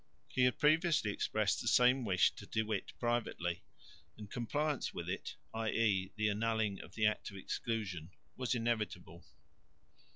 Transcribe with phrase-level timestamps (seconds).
[0.27, 3.61] He had previously expressed the same wish to De Witt privately;
[4.17, 6.11] and compliance with it, i.e.
[6.15, 9.23] the annulling of the Act of Exclusion, was inevitable.